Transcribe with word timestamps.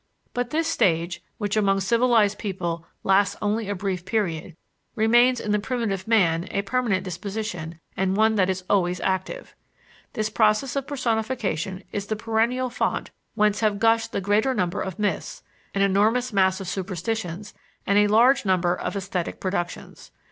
But 0.33 0.49
this 0.49 0.67
stage, 0.67 1.21
which 1.37 1.55
among 1.55 1.79
civilized 1.79 2.39
people 2.39 2.87
lasts 3.03 3.37
only 3.39 3.69
a 3.69 3.75
brief 3.75 4.03
period, 4.03 4.55
remains 4.95 5.39
in 5.39 5.51
the 5.51 5.59
primitive 5.59 6.07
man 6.07 6.47
a 6.49 6.63
permanent 6.63 7.03
disposition 7.03 7.79
and 7.95 8.17
one 8.17 8.33
that 8.33 8.49
is 8.49 8.63
always 8.67 8.99
active. 9.01 9.53
This 10.13 10.31
process 10.31 10.75
of 10.75 10.87
personification 10.87 11.83
is 11.91 12.07
the 12.07 12.15
perennial 12.15 12.71
fount 12.71 13.11
whence 13.35 13.59
have 13.59 13.77
gushed 13.77 14.11
the 14.11 14.21
greater 14.21 14.55
number 14.55 14.81
of 14.81 14.97
myths, 14.97 15.43
an 15.75 15.83
enormous 15.83 16.33
mass 16.33 16.59
of 16.59 16.67
superstitions, 16.67 17.53
and 17.85 17.99
a 17.99 18.07
large 18.07 18.43
number 18.43 18.75
of 18.75 18.95
esthetic 18.95 19.39
productions. 19.39 20.09